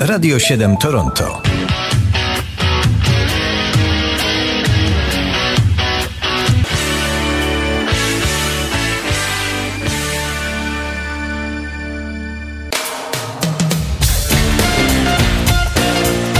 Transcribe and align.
Radio 0.00 0.38
7 0.38 0.76
Toronto. 0.76 1.42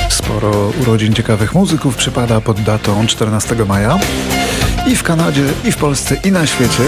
Sporo 0.08 0.72
urodzin 0.82 1.12
ciekawych 1.12 1.54
muzyków 1.54 1.96
przypada 1.96 2.40
pod 2.40 2.60
datą 2.60 3.06
14 3.06 3.54
maja. 3.54 3.98
I 4.86 4.96
w 4.96 5.02
Kanadzie, 5.02 5.44
i 5.64 5.72
w 5.72 5.76
Polsce, 5.76 6.16
i 6.24 6.32
na 6.32 6.46
świecie. 6.46 6.82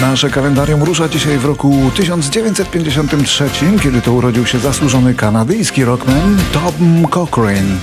Nasze 0.00 0.30
kalendarium 0.30 0.82
rusza 0.82 1.08
dzisiaj 1.08 1.38
w 1.38 1.44
roku 1.44 1.90
1953, 1.96 3.50
kiedy 3.82 4.02
to 4.02 4.12
urodził 4.12 4.46
się 4.46 4.58
zasłużony 4.58 5.14
kanadyjski 5.14 5.84
rockman 5.84 6.38
Tom 6.52 7.06
Cochrane. 7.10 7.78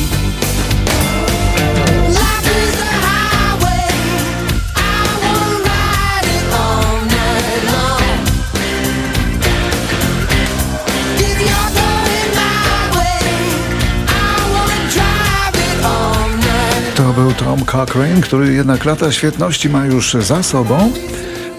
To 16.94 17.12
był 17.12 17.32
Tom 17.32 17.64
Cochrane, 17.64 18.20
który 18.20 18.54
jednak 18.54 18.84
lata 18.84 19.12
świetności 19.12 19.68
ma 19.68 19.86
już 19.86 20.14
za 20.14 20.42
sobą. 20.42 20.92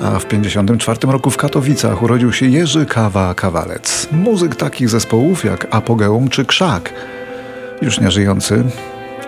A 0.03 0.19
w 0.19 0.25
1954 0.25 1.13
roku 1.13 1.29
w 1.29 1.37
Katowicach 1.37 2.03
urodził 2.03 2.33
się 2.33 2.45
Jerzy 2.45 2.85
Kawa 2.85 3.33
Kawalec. 3.33 4.07
Muzyk 4.11 4.55
takich 4.55 4.89
zespołów 4.89 5.45
jak 5.45 5.67
Apogeum 5.71 6.29
czy 6.29 6.45
Krzak. 6.45 6.93
Już 7.81 7.99
nie 7.99 8.11
żyjący, 8.11 8.63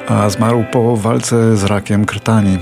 a 0.07 0.29
zmarł 0.29 0.65
po 0.71 0.97
walce 0.97 1.57
z 1.57 1.63
rakiem 1.63 2.05
krtani. 2.05 2.57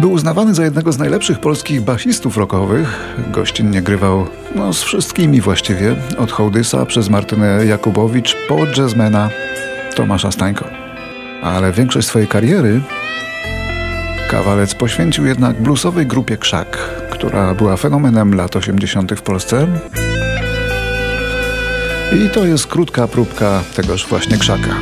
Był 0.00 0.12
uznawany 0.12 0.54
za 0.54 0.64
jednego 0.64 0.92
z 0.92 0.98
najlepszych 0.98 1.38
polskich 1.38 1.80
basistów 1.80 2.36
rockowych. 2.36 3.16
Gościnnie 3.32 3.82
grywał 3.82 4.26
no, 4.54 4.72
z 4.72 4.82
wszystkimi 4.82 5.40
właściwie, 5.40 5.96
od 6.18 6.32
Hołdysa 6.32 6.86
przez 6.86 7.08
Martynę 7.08 7.66
Jakubowicz 7.66 8.36
po 8.48 8.58
jazzmena 8.76 9.30
Tomasza 9.94 10.32
Stańko 10.32 10.80
ale 11.42 11.72
większość 11.72 12.08
swojej 12.08 12.28
kariery 12.28 12.80
Kawalec 14.30 14.74
poświęcił 14.74 15.26
jednak 15.26 15.62
bluesowej 15.62 16.06
grupie 16.06 16.36
Krzak, 16.36 16.78
która 17.10 17.54
była 17.54 17.76
fenomenem 17.76 18.34
lat 18.34 18.56
80. 18.56 19.12
w 19.12 19.22
Polsce. 19.22 19.66
I 22.12 22.30
to 22.30 22.46
jest 22.46 22.66
krótka 22.66 23.08
próbka 23.08 23.62
tegoż 23.76 24.06
właśnie 24.06 24.38
Krzaka. 24.38 24.74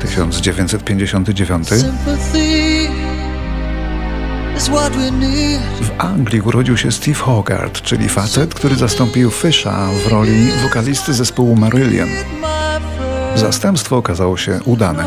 1959 0.00 1.68
w 5.80 5.90
Anglii 5.98 6.40
urodził 6.40 6.76
się 6.76 6.92
Steve 6.92 7.18
Hogarth, 7.18 7.82
czyli 7.82 8.08
facet, 8.08 8.54
który 8.54 8.74
zastąpił 8.74 9.30
Fisha 9.30 9.88
w 10.04 10.12
roli 10.12 10.48
wokalisty 10.62 11.14
zespołu 11.14 11.56
Marillion. 11.56 12.08
Zastępstwo 13.34 13.96
okazało 13.96 14.36
się 14.36 14.60
udane. 14.64 15.04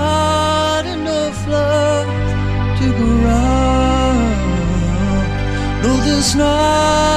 not 6.36 7.15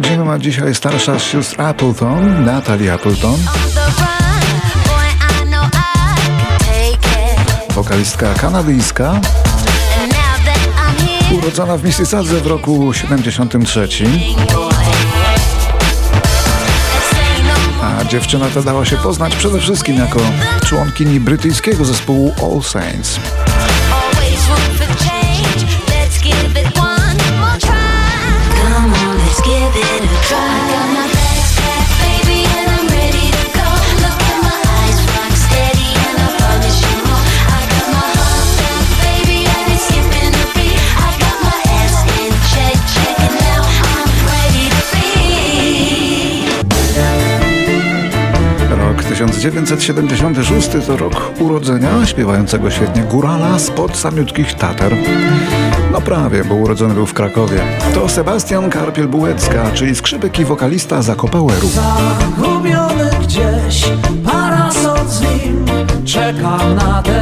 Urodziny 0.00 0.24
ma 0.24 0.38
dzisiaj 0.38 0.74
starsza 0.74 1.18
z 1.18 1.22
sióstr 1.22 1.60
Appleton, 1.60 2.44
Natalie 2.44 2.92
Appleton. 2.92 3.36
Wokalistka 7.74 8.34
kanadyjska. 8.34 9.20
Urodzona 11.38 11.76
w 11.76 11.84
Mississadze 11.84 12.40
w 12.40 12.46
roku 12.46 12.92
73. 12.94 13.88
A 17.82 18.04
dziewczyna 18.04 18.46
ta 18.54 18.62
dała 18.62 18.84
się 18.84 18.96
poznać 18.96 19.36
przede 19.36 19.58
wszystkim 19.58 19.96
jako 19.96 20.20
członkini 20.66 21.20
brytyjskiego 21.20 21.84
zespołu 21.84 22.34
All 22.42 22.62
Saints. 22.62 23.20
1976 49.70 50.86
to 50.86 50.96
rok 50.96 51.32
urodzenia 51.40 52.06
śpiewającego 52.06 52.70
świetnie 52.70 53.02
górala 53.02 53.58
spod 53.58 53.96
samiutkich 53.96 54.54
Tatar. 54.54 54.92
No 55.92 56.00
prawie, 56.00 56.44
bo 56.44 56.54
urodzony 56.54 56.94
był 56.94 57.06
w 57.06 57.14
Krakowie. 57.14 57.60
To 57.94 58.08
Sebastian 58.08 58.70
Karpiel-Bułecka, 58.70 59.72
czyli 59.74 59.94
skrzypek 59.94 60.38
i 60.38 60.44
wokalista 60.44 61.02
Zakopoweru. 61.02 61.68
Zagubiony 61.68 63.10
gdzieś, 63.22 63.84
parasol 64.24 65.08
z 65.08 65.20
nim 65.20 65.66
czeka 66.04 66.58
na 66.74 67.02
deszcz. 67.02 67.19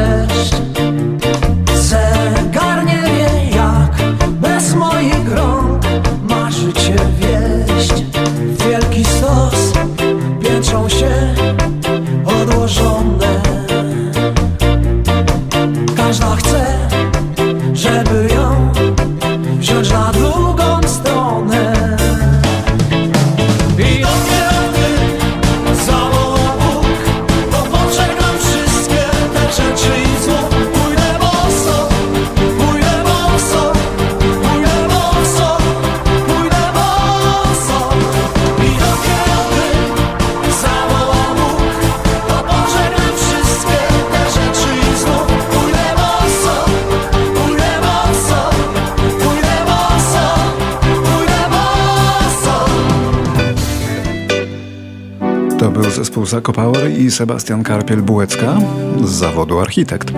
Zespół 55.98 56.26
Zakopower 56.26 56.90
i 56.90 57.10
Sebastian 57.10 57.62
Karpiel-Bułecka 57.62 58.60
z 59.04 59.10
zawodu 59.10 59.60
architekt. 59.60 60.12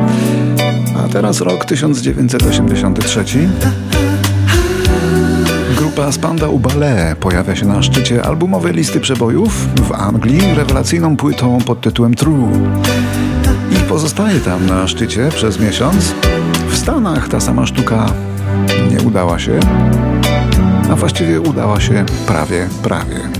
A 0.96 1.08
teraz 1.08 1.40
rok 1.40 1.64
1983. 1.64 3.24
Grupa 5.76 6.12
Spandau 6.12 6.58
Ballet 6.58 7.18
pojawia 7.18 7.56
się 7.56 7.66
na 7.66 7.82
szczycie 7.82 8.22
albumowej 8.22 8.72
listy 8.72 9.00
przebojów 9.00 9.68
w 9.88 9.92
Anglii 9.92 10.40
rewelacyjną 10.56 11.16
płytą 11.16 11.58
pod 11.58 11.80
tytułem 11.80 12.14
True. 12.14 12.48
I 13.72 13.88
pozostaje 13.88 14.40
tam 14.40 14.66
na 14.66 14.88
szczycie 14.88 15.28
przez 15.28 15.60
miesiąc. 15.60 16.14
W 16.68 16.76
Stanach 16.76 17.28
ta 17.28 17.40
sama 17.40 17.66
sztuka 17.66 18.06
nie 18.90 19.00
udała 19.00 19.38
się, 19.38 19.60
a 20.90 20.96
właściwie 20.96 21.40
udała 21.40 21.80
się 21.80 22.04
prawie, 22.26 22.68
prawie. 22.82 23.39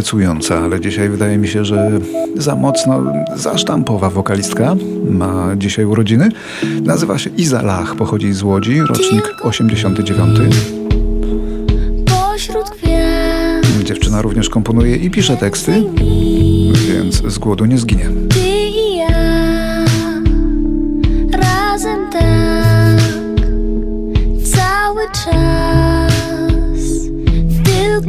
Obiecująca, 0.00 0.58
ale 0.58 0.80
dzisiaj 0.80 1.08
wydaje 1.08 1.38
mi 1.38 1.48
się, 1.48 1.64
że 1.64 1.90
za 2.36 2.56
mocno, 2.56 3.02
za 3.36 3.58
sztampowa 3.58 4.10
wokalistka. 4.10 4.76
Ma 5.10 5.56
dzisiaj 5.56 5.84
urodziny. 5.84 6.28
Nazywa 6.84 7.18
się 7.18 7.30
Iza 7.36 7.62
Lach, 7.62 7.94
pochodzi 7.94 8.32
z 8.32 8.42
Łodzi, 8.42 8.80
rocznik 8.80 9.34
89. 9.42 10.38
Dziewczyna 13.84 14.22
również 14.22 14.48
komponuje 14.48 14.96
i 14.96 15.10
pisze 15.10 15.36
teksty, 15.36 15.84
więc 16.88 17.22
z 17.32 17.38
głodu 17.38 17.64
nie 17.64 17.78
zginie. 17.78 18.10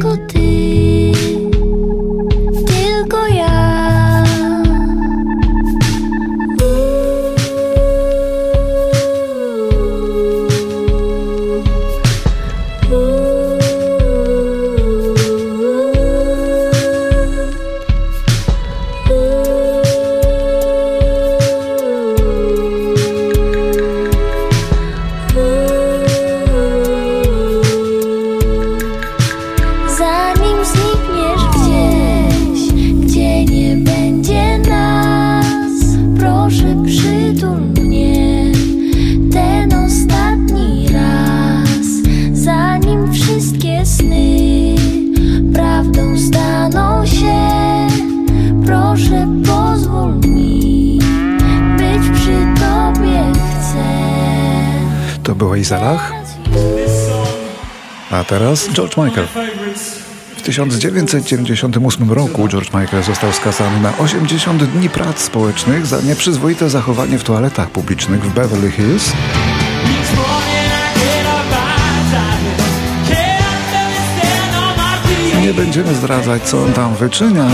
To 0.02 0.61
była 55.42 55.56
Izalach. 55.56 56.12
A 58.10 58.24
teraz 58.24 58.68
George 58.68 58.96
Michael. 58.96 59.26
W 60.36 60.42
1998 60.42 62.12
roku 62.12 62.48
George 62.48 62.74
Michael 62.74 63.02
został 63.02 63.32
skazany 63.32 63.80
na 63.80 63.98
80 63.98 64.64
dni 64.64 64.90
prac 64.90 65.20
społecznych 65.20 65.86
za 65.86 66.00
nieprzyzwoite 66.00 66.70
zachowanie 66.70 67.18
w 67.18 67.24
toaletach 67.24 67.70
publicznych 67.70 68.24
w 68.24 68.34
Beverly 68.34 68.70
Hills. 68.70 69.12
Nie 75.42 75.54
będziemy 75.54 75.94
zdradzać, 75.94 76.42
co 76.42 76.62
on 76.62 76.72
tam 76.72 76.94
wyczyniał. 76.94 77.50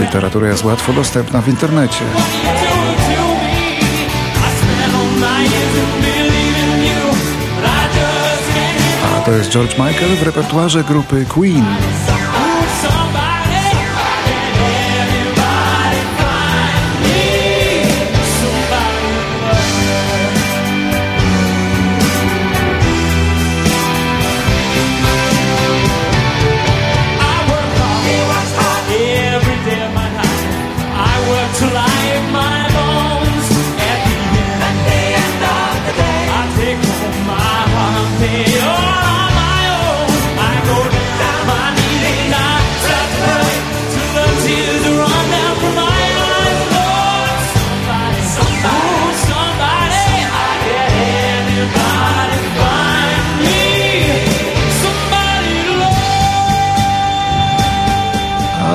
Literatura 0.00 0.48
jest 0.48 0.64
łatwo 0.64 0.92
dostępna 0.92 1.42
w 1.42 1.48
internecie. 1.48 2.04
To 9.24 9.32
jest 9.32 9.50
George 9.50 9.78
Michael 9.78 10.16
w 10.16 10.22
repertuarze 10.22 10.84
grupy 10.84 11.24
Queen. 11.24 11.64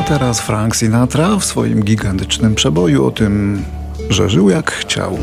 Teraz 0.07 0.41
Frank 0.41 0.75
Sinatra 0.75 1.37
w 1.39 1.45
swoim 1.45 1.83
gigantycznym 1.83 2.55
przeboju 2.55 3.05
o 3.05 3.11
tym, 3.11 3.65
że 4.09 4.29
żył 4.29 4.49
jak 4.49 4.71
chciał. 4.71 5.17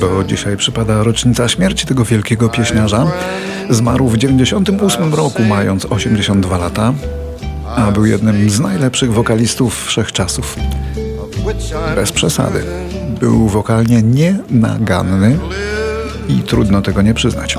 Bo 0.00 0.24
dzisiaj 0.24 0.56
przypada 0.56 1.02
rocznica 1.02 1.48
śmierci 1.48 1.86
tego 1.86 2.04
wielkiego 2.04 2.48
pieśniarza. 2.48 3.06
Zmarł 3.70 4.08
w 4.08 4.16
98 4.16 5.14
roku, 5.14 5.42
mając 5.42 5.86
82 5.86 6.58
lata, 6.58 6.92
a 7.76 7.90
był 7.92 8.06
jednym 8.06 8.50
z 8.50 8.60
najlepszych 8.60 9.12
wokalistów 9.12 9.86
wszechczasów. 9.86 10.56
Bez 11.94 12.12
przesady 12.12 12.64
był 13.20 13.48
wokalnie 13.48 14.02
nienaganny 14.02 15.38
i 16.28 16.42
trudno 16.42 16.82
tego 16.82 17.02
nie 17.02 17.14
przyznać. 17.14 17.56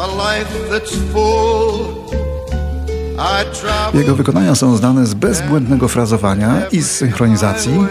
Jego 3.93 4.15
wykonania 4.15 4.55
są 4.55 4.77
znane 4.77 5.05
z 5.05 5.13
bezbłędnego 5.13 5.87
frazowania 5.87 6.61
i 6.71 6.81
z 6.81 6.91
synchronizacji, 6.91 7.85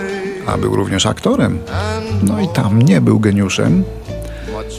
a 0.46 0.58
był 0.58 0.76
również 0.76 1.06
aktorem. 1.06 1.58
No 2.22 2.40
i 2.40 2.48
tam 2.48 2.82
nie 2.82 3.00
był 3.00 3.20
geniuszem, 3.20 3.84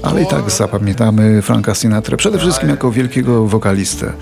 ale 0.04 0.24
i 0.24 0.28
tak 0.28 0.52
zapamiętamy 0.52 1.42
Franka 1.42 1.76
Sinatra 1.76 2.18
przede 2.18 2.40
wszystkim 2.40 2.70
jako 2.70 2.92
wielkiego 2.92 3.48
wokalistę. 3.48 4.14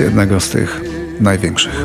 Jednego 0.00 0.40
z 0.40 0.48
tych 0.48 0.80
największych. 1.20 1.84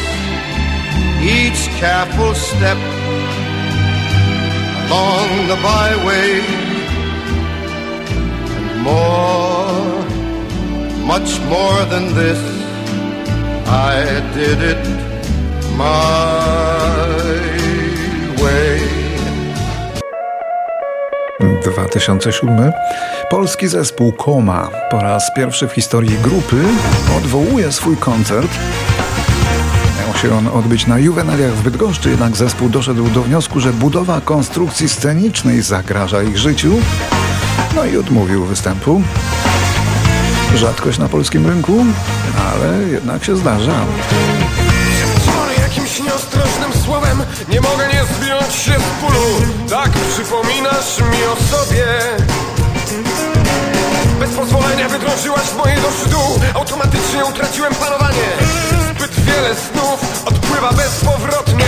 each 1.23 1.67
careful 1.79 2.33
step 2.33 2.77
along 4.87 5.47
the 5.47 5.55
byway, 5.61 6.41
and 8.57 8.81
more, 8.81 9.71
much 11.05 11.39
more 11.41 11.85
than 11.85 12.13
this, 12.15 12.41
I 13.67 14.19
did 14.33 14.59
it 14.61 14.83
my 15.77 16.41
way. 18.41 19.01
2007 21.63 22.71
polski 23.29 23.67
zespół 23.67 24.11
Koma 24.11 24.69
po 24.91 24.99
raz 24.99 25.31
pierwszy 25.35 25.67
w 25.67 25.71
historii 25.71 26.17
grupy 26.17 26.63
odwołuje 27.17 27.71
swój 27.71 27.97
koncert. 27.97 28.51
Się 30.21 30.37
on 30.37 30.47
odbyć 30.47 30.87
na 30.87 30.99
Juwenaliach 30.99 31.51
w 31.51 31.61
Bydgoszczy, 31.61 32.09
jednak 32.09 32.37
zespół 32.37 32.69
doszedł 32.69 33.09
do 33.09 33.21
wniosku, 33.21 33.59
że 33.59 33.73
budowa 33.73 34.21
konstrukcji 34.21 34.89
scenicznej 34.89 35.61
zagraża 35.61 36.23
ich 36.23 36.37
życiu, 36.37 36.73
no 37.75 37.85
i 37.85 37.97
odmówił 37.97 38.45
występu. 38.45 39.01
Rzadkość 40.55 40.97
na 40.99 41.09
polskim 41.09 41.47
rynku, 41.47 41.85
ale 42.37 42.83
jednak 42.83 43.23
się 43.23 43.35
zdarza. 43.35 43.85
jakimś 45.61 45.99
nieostrożnym 45.99 46.71
słowem 46.85 47.23
Nie 47.49 47.61
mogę 47.61 47.87
nie 47.87 48.03
zdjąć 48.15 48.53
się 48.53 48.71
z 48.71 49.05
pulu 49.05 49.25
Tak 49.69 49.91
przypominasz 49.91 50.99
mi 50.99 51.23
o 51.25 51.35
sobie. 51.55 51.85
Bez 54.19 54.31
pozwolenia 54.31 54.89
wydrążyłaś 54.89 55.41
w 55.41 55.57
mojej 55.57 55.77
duszy 55.77 56.09
dół 56.09 56.39
Automatycznie 56.53 57.25
utraciłem 57.25 57.73
panowanie. 57.75 58.29
Zbyt 58.95 59.25
wiele 59.25 59.55
snów 59.55 60.10
odpływa 60.25 60.73
bezpowrotnie. 60.73 61.65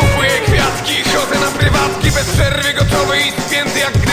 Kupuję 0.00 0.40
kwiatki, 0.46 0.94
chodzę 1.02 1.40
na 1.40 1.50
prywatki 1.50 2.10
Bez 2.10 2.30
przerwy 2.30 2.72
gotowy 2.72 3.20
i 3.20 3.32
spięty 3.42 3.78
jak 3.78 4.05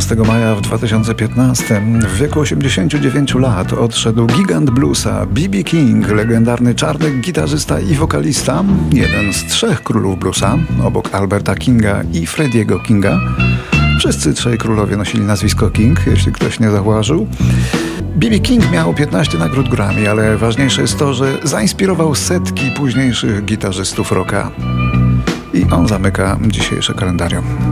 14 0.00 0.16
maja 0.16 0.54
w 0.54 0.60
2015 0.60 1.82
w 2.08 2.18
wieku 2.18 2.40
89 2.40 3.34
lat 3.34 3.72
odszedł 3.72 4.26
gigant 4.26 4.70
bluesa 4.70 5.26
B.B. 5.26 5.62
King, 5.62 6.08
legendarny 6.08 6.74
czarny 6.74 7.10
gitarzysta 7.10 7.80
i 7.80 7.94
wokalista, 7.94 8.64
jeden 8.92 9.32
z 9.32 9.44
trzech 9.44 9.82
królów 9.82 10.18
bluesa, 10.18 10.58
obok 10.84 11.14
Alberta 11.14 11.54
Kinga 11.54 12.02
i 12.12 12.26
Frediego 12.26 12.78
Kinga. 12.78 13.20
Wszyscy 13.98 14.34
trzej 14.34 14.58
królowie 14.58 14.96
nosili 14.96 15.24
nazwisko 15.24 15.70
King, 15.70 16.06
jeśli 16.06 16.32
ktoś 16.32 16.60
nie 16.60 16.70
zauważył. 16.70 17.26
B.B. 18.16 18.38
King 18.38 18.72
miał 18.72 18.94
15 18.94 19.38
nagród 19.38 19.68
Grammy, 19.68 20.10
ale 20.10 20.36
ważniejsze 20.36 20.82
jest 20.82 20.98
to, 20.98 21.14
że 21.14 21.38
zainspirował 21.42 22.14
setki 22.14 22.70
późniejszych 22.76 23.44
gitarzystów 23.44 24.12
rocka. 24.12 24.50
I 25.54 25.64
on 25.70 25.88
zamyka 25.88 26.38
dzisiejsze 26.48 26.94
kalendarium. 26.94 27.71